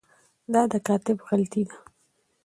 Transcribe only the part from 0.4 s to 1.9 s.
دا د کاتب غلطي ده.